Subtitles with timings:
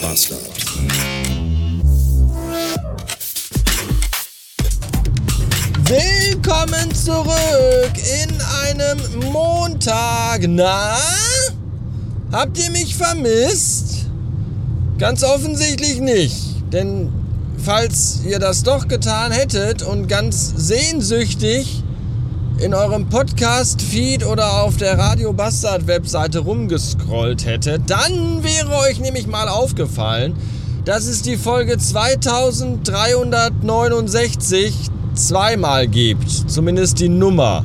[0.00, 0.40] Bastard.
[5.84, 7.92] Willkommen zurück
[8.22, 10.46] in einem Montag.
[10.48, 10.96] Na?
[12.32, 14.06] Habt ihr mich vermisst?
[14.98, 16.36] Ganz offensichtlich nicht.
[16.72, 17.12] Denn
[17.58, 21.79] falls ihr das doch getan hättet und ganz sehnsüchtig
[22.60, 29.48] in eurem Podcast-Feed oder auf der Radio Bastard-Webseite rumgescrollt hättet, dann wäre euch nämlich mal
[29.48, 30.36] aufgefallen,
[30.84, 34.74] dass es die Folge 2369
[35.14, 36.28] zweimal gibt.
[36.50, 37.64] Zumindest die Nummer.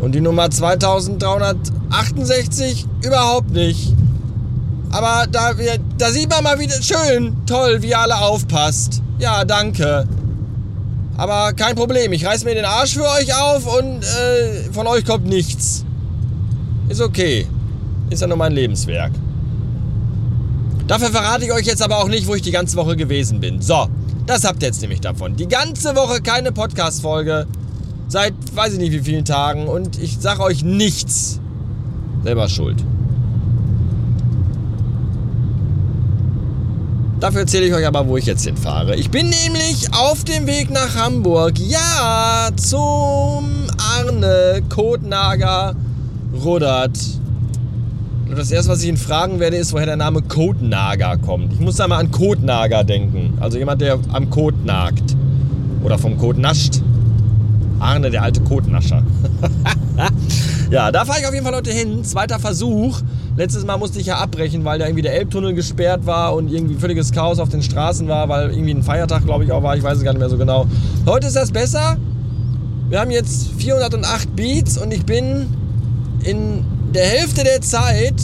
[0.00, 3.94] Und die Nummer 2368 überhaupt nicht.
[4.90, 5.52] Aber da,
[5.96, 9.00] da sieht man mal wieder schön, toll, wie ihr alle aufpasst.
[9.18, 10.06] Ja, danke.
[11.18, 15.04] Aber kein Problem, ich reiß mir den Arsch für euch auf und äh, von euch
[15.04, 15.84] kommt nichts.
[16.88, 17.46] Ist okay.
[18.08, 19.10] Ist ja nur mein Lebenswerk.
[20.86, 23.60] Dafür verrate ich euch jetzt aber auch nicht, wo ich die ganze Woche gewesen bin.
[23.60, 23.88] So,
[24.26, 25.34] das habt ihr jetzt nämlich davon.
[25.34, 27.48] Die ganze Woche keine Podcast-Folge.
[28.06, 29.66] Seit weiß ich nicht wie vielen Tagen.
[29.66, 31.40] Und ich sag euch nichts.
[32.22, 32.82] Selber schuld.
[37.20, 38.94] Dafür erzähle ich euch aber, wo ich jetzt hinfahre.
[38.94, 41.58] Ich bin nämlich auf dem Weg nach Hamburg.
[41.58, 43.66] Ja, zum
[43.96, 45.74] Arne Kotnager
[46.44, 46.96] Rudert.
[48.36, 51.54] Das erste, was ich ihn fragen werde, ist, woher der Name Kotnager kommt.
[51.54, 53.36] Ich muss da mal an Kotnager denken.
[53.40, 55.16] Also jemand, der am Kot nagt.
[55.82, 56.82] Oder vom Kot nascht.
[57.80, 59.02] Arne, der alte Kotnascher.
[60.70, 62.04] ja, da fahre ich auf jeden Fall heute hin.
[62.04, 63.00] Zweiter Versuch.
[63.36, 66.74] Letztes Mal musste ich ja abbrechen, weil da irgendwie der Elbtunnel gesperrt war und irgendwie
[66.74, 69.76] völliges Chaos auf den Straßen war, weil irgendwie ein Feiertag, glaube ich, auch war.
[69.76, 70.66] Ich weiß es gar nicht mehr so genau.
[71.06, 71.96] Heute ist das besser.
[72.88, 75.46] Wir haben jetzt 408 Beats und ich bin
[76.24, 78.20] in der Hälfte der Zeit,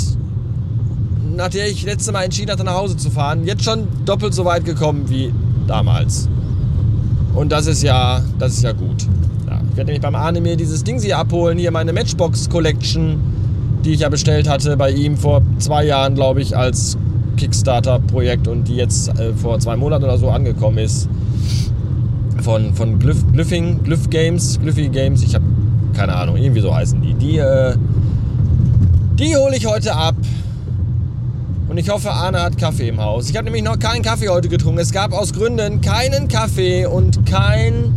[1.37, 4.45] nach der ich letztes Mal entschieden hatte, nach Hause zu fahren, jetzt schon doppelt so
[4.45, 5.33] weit gekommen wie
[5.67, 6.29] damals.
[7.35, 9.07] Und das ist ja, das ist ja gut.
[9.75, 13.19] Ich werde nämlich beim Arne mir dieses Ding hier abholen, hier meine Matchbox Collection
[13.85, 16.97] die ich ja bestellt hatte bei ihm vor zwei Jahren, glaube ich, als
[17.37, 21.09] Kickstarter-Projekt und die jetzt äh, vor zwei Monaten oder so angekommen ist.
[22.43, 25.45] Von, von Glyph, Glyphing, Glyph Games, Glyphy Games, ich habe
[25.95, 27.15] keine Ahnung, irgendwie so heißen die.
[27.15, 27.75] Die, äh,
[29.19, 30.17] die hole ich heute ab.
[31.69, 33.31] Und ich hoffe, Arne hat Kaffee im Haus.
[33.31, 34.81] Ich habe nämlich noch keinen Kaffee heute getrunken.
[34.81, 37.95] Es gab aus Gründen keinen Kaffee und kein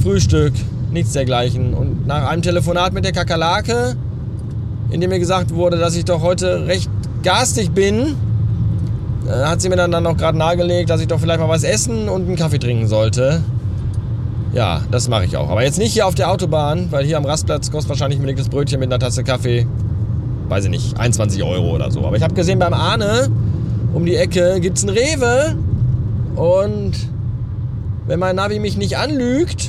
[0.00, 0.52] Frühstück.
[0.90, 1.74] Nichts dergleichen.
[1.74, 3.96] Und nach einem Telefonat mit der Kakerlake
[4.90, 6.90] in dem mir gesagt wurde, dass ich doch heute recht
[7.22, 8.16] garstig bin,
[9.26, 12.08] äh, hat sie mir dann, noch gerade nahegelegt, dass ich doch vielleicht mal was essen
[12.08, 13.42] und einen Kaffee trinken sollte.
[14.54, 15.50] Ja, das mache ich auch.
[15.50, 18.48] Aber jetzt nicht hier auf der Autobahn, weil hier am Rastplatz kostet wahrscheinlich ein belegtes
[18.48, 19.66] Brötchen mit einer Tasse Kaffee,
[20.48, 22.04] weiß ich nicht, 21 Euro oder so.
[22.06, 23.28] Aber ich habe gesehen, beim Ahne
[23.92, 25.56] um die Ecke gibt es einen Rewe.
[26.34, 26.92] Und
[28.06, 29.68] wenn mein Navi mich nicht anlügt,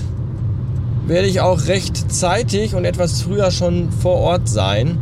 [1.10, 5.00] werde ich auch recht zeitig und etwas früher schon vor Ort sein.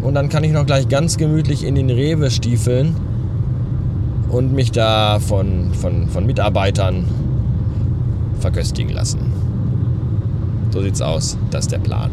[0.00, 2.96] Und dann kann ich noch gleich ganz gemütlich in den Rewe stiefeln
[4.30, 7.04] und mich da von, von, von Mitarbeitern
[8.40, 9.20] verköstigen lassen.
[10.70, 11.36] So sieht's aus.
[11.50, 12.10] Das ist der Plan.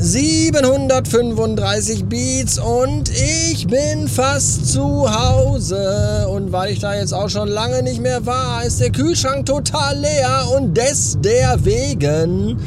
[0.00, 6.28] 735 Beats und ich bin fast zu Hause.
[6.28, 9.98] Und weil ich da jetzt auch schon lange nicht mehr war, ist der Kühlschrank total
[9.98, 12.58] leer und deswegen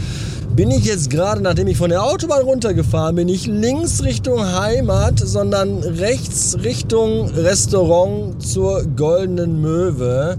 [0.57, 5.17] bin ich jetzt gerade, nachdem ich von der Autobahn runtergefahren bin, nicht links Richtung Heimat,
[5.17, 10.37] sondern rechts Richtung Restaurant zur Goldenen Möwe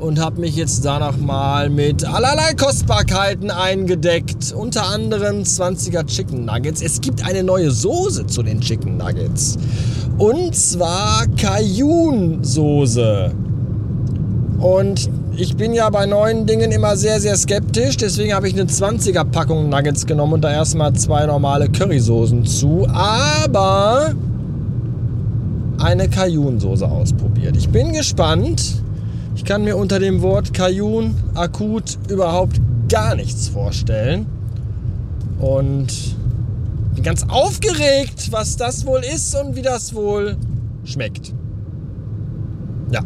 [0.00, 4.52] und habe mich jetzt danach mal mit allerlei Kostbarkeiten eingedeckt.
[4.52, 6.82] Unter anderem 20er Chicken Nuggets.
[6.82, 9.56] Es gibt eine neue Soße zu den Chicken Nuggets.
[10.18, 13.32] Und zwar Cajun-Soße.
[14.58, 17.96] Und ich bin ja bei neuen Dingen immer sehr, sehr skeptisch.
[17.96, 22.86] Deswegen habe ich eine 20er Packung Nuggets genommen und da erstmal zwei normale Currysoßen zu.
[22.88, 24.14] Aber
[25.78, 27.56] eine Cajun-Soße ausprobiert.
[27.56, 28.82] Ich bin gespannt.
[29.36, 34.26] Ich kann mir unter dem Wort Cajun akut überhaupt gar nichts vorstellen.
[35.38, 36.16] Und
[36.94, 40.36] bin ganz aufgeregt, was das wohl ist und wie das wohl
[40.84, 41.32] schmeckt.
[42.90, 43.02] Ja.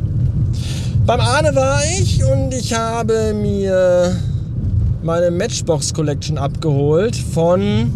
[1.04, 4.16] Beim Ahne war ich und ich habe mir
[5.02, 7.90] meine Matchbox Collection abgeholt von.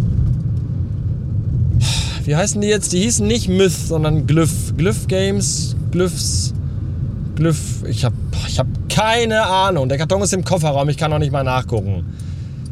[2.25, 2.93] Wie heißen die jetzt?
[2.93, 4.75] Die hießen nicht Myth, sondern Glyph.
[4.77, 6.54] Glyph Games, Glyphs,
[7.37, 7.85] Glyph.
[7.89, 8.15] Ich habe
[8.47, 9.89] ich hab keine Ahnung.
[9.89, 12.05] Der Karton ist im Kofferraum, ich kann noch nicht mal nachgucken.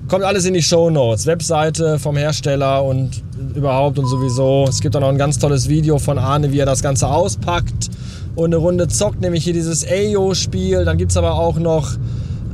[0.09, 1.27] Kommt alles in die Show Notes.
[1.27, 3.23] Webseite vom Hersteller und
[3.55, 4.67] überhaupt und sowieso.
[4.69, 7.91] Es gibt auch noch ein ganz tolles Video von Arne, wie er das Ganze auspackt
[8.35, 10.85] und eine Runde zockt, nämlich hier dieses Ayo-Spiel.
[10.85, 11.93] Dann gibt es aber auch noch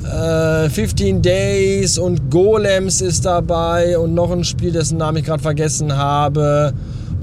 [0.05, 5.43] äh, 15 Days und Golems ist dabei und noch ein Spiel, dessen Namen ich gerade
[5.43, 6.73] vergessen habe.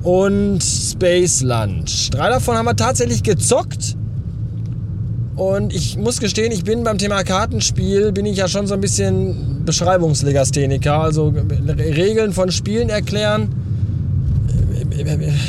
[0.03, 2.11] Und Space Lunch.
[2.11, 3.95] Drei davon haben wir tatsächlich gezockt.
[5.35, 8.81] Und ich muss gestehen, ich bin beim Thema Kartenspiel, bin ich ja schon so ein
[8.81, 10.97] bisschen Beschreibungslegastheniker.
[10.97, 11.33] Also
[11.77, 13.49] Regeln von Spielen erklären,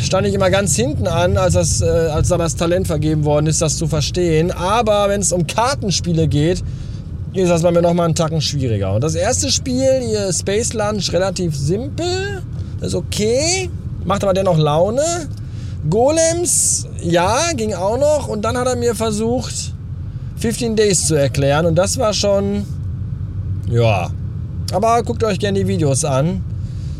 [0.02, 3.46] stand ich immer ganz hinten an, als, das, äh, als da das Talent vergeben worden
[3.46, 4.50] ist, das zu verstehen.
[4.50, 6.64] Aber wenn es um Kartenspiele geht,
[7.32, 8.94] ist das bei mir nochmal einen Tacken schwieriger.
[8.94, 12.42] Und das erste Spiel, hier Space Lunch, relativ simpel,
[12.80, 13.70] ist okay,
[14.04, 15.28] macht aber dennoch Laune.
[15.88, 18.26] Golems, ja, ging auch noch.
[18.26, 19.75] Und dann hat er mir versucht,
[20.38, 21.66] 15 Days zu erklären.
[21.66, 22.64] Und das war schon,
[23.70, 24.10] ja.
[24.72, 26.42] Aber guckt euch gerne die Videos an.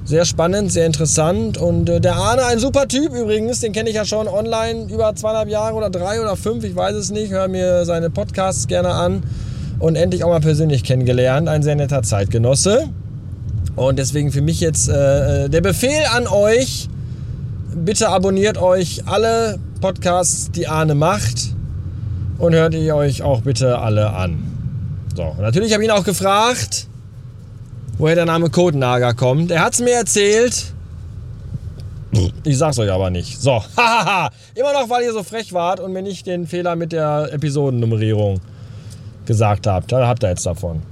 [0.04, 1.58] Sehr spannend, sehr interessant.
[1.58, 5.14] Und äh, der Arne, ein super Typ übrigens, den kenne ich ja schon online über
[5.14, 7.32] zweieinhalb Jahre oder drei oder fünf, ich weiß es nicht.
[7.32, 9.24] Höre mir seine Podcasts gerne an.
[9.78, 11.48] Und endlich auch mal persönlich kennengelernt.
[11.48, 12.88] Ein sehr netter Zeitgenosse.
[13.74, 16.88] Und deswegen für mich jetzt äh, äh der Befehl an euch.
[17.74, 21.55] Bitte abonniert euch alle Podcasts, die Arne macht
[22.38, 24.42] und hört ihr euch auch bitte alle an.
[25.14, 26.88] So, natürlich habe ich ihn auch gefragt,
[27.98, 29.50] woher der Name Codenager kommt.
[29.50, 30.72] Er hat es mir erzählt.
[32.44, 33.40] Ich sag's euch aber nicht.
[33.40, 34.30] So, hahaha.
[34.54, 38.40] Immer noch, weil ihr so frech wart und mir nicht den Fehler mit der Episodennummerierung
[39.24, 39.92] gesagt habt.
[39.92, 40.82] Da habt ihr jetzt davon.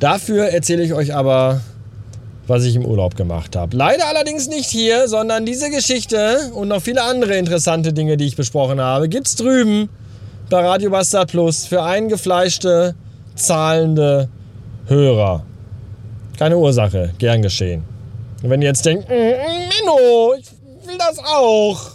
[0.00, 1.60] Dafür erzähle ich euch aber,
[2.46, 3.76] was ich im Urlaub gemacht habe.
[3.76, 8.36] Leider allerdings nicht hier, sondern diese Geschichte und noch viele andere interessante Dinge, die ich
[8.36, 9.88] besprochen habe, gibt's drüben
[10.50, 12.94] bei Radio Bastard Plus für eingefleischte,
[13.34, 14.28] zahlende
[14.86, 15.44] Hörer.
[16.38, 17.84] Keine Ursache, gern geschehen.
[18.42, 20.46] Und wenn ihr jetzt denkt, mm, Menno, ich
[20.86, 21.90] will das auch,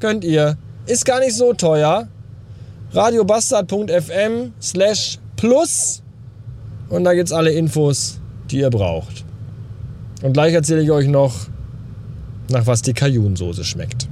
[0.00, 0.56] könnt ihr.
[0.86, 2.08] Ist gar nicht so teuer.
[2.92, 6.02] radiobastard.fm slash plus
[6.88, 8.18] und da gibt's alle Infos,
[8.50, 9.24] die ihr braucht.
[10.22, 11.34] Und gleich erzähle ich euch noch,
[12.50, 14.08] nach was die Cajun-Soße schmeckt.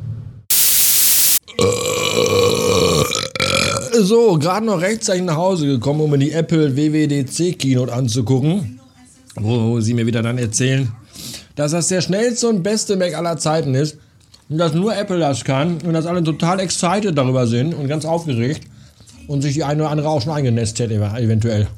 [4.03, 8.81] So, gerade noch rechtzeitig nach Hause gekommen, um mir die Apple WWDC Keynote anzugucken,
[9.35, 10.91] wo sie mir wieder dann erzählen,
[11.55, 13.99] dass das der schnellste und beste Mac aller Zeiten ist
[14.49, 18.07] und dass nur Apple das kann und dass alle total excited darüber sind und ganz
[18.07, 18.63] aufgeregt
[19.27, 21.69] und sich die eine oder andere auch schon eingenässt hätte eventuell.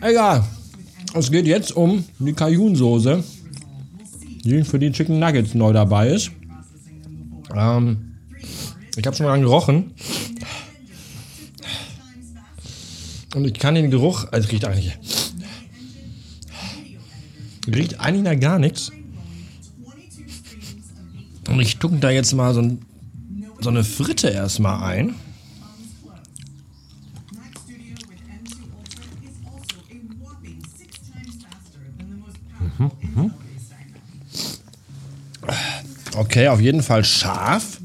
[0.00, 0.44] Egal.
[1.14, 3.24] Es geht jetzt um die Cajun-Soße,
[4.44, 6.30] die für die Chicken Nuggets neu dabei ist.
[7.56, 8.12] Ähm,
[8.96, 9.90] ich habe schon mal gerochen.
[13.34, 14.98] Und ich kann den Geruch, also riecht eigentlich.
[17.66, 18.92] Riecht eigentlich nach gar nichts.
[21.48, 22.82] Und ich tuck da jetzt mal so, ein,
[23.60, 25.14] so eine Fritte erstmal ein.
[32.78, 33.30] Mhm, mhm.
[36.16, 37.80] Okay, auf jeden Fall scharf.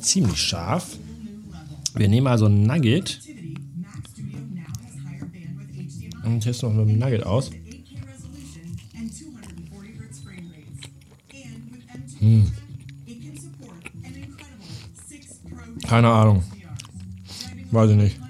[0.00, 0.86] Ziemlich scharf.
[1.94, 3.20] Wir nehmen mal so ein Nugget.
[6.32, 7.50] Und testen noch mit dem Nugget aus.
[12.20, 12.50] Hm.
[15.86, 16.42] Keine Ahnung.
[17.70, 18.20] Weiß ich nicht.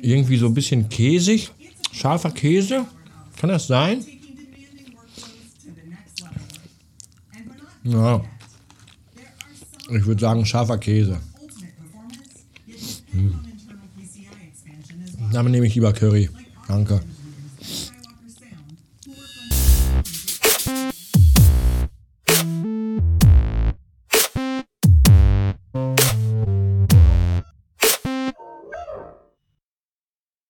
[0.00, 1.50] Irgendwie so ein bisschen käsig.
[1.90, 2.86] Scharfer Käse.
[3.36, 4.04] Kann das sein?
[7.82, 8.24] Ja.
[9.90, 11.20] Ich würde sagen scharfer Käse.
[15.32, 16.30] Damit nehme ich lieber Curry.
[16.66, 17.00] Danke.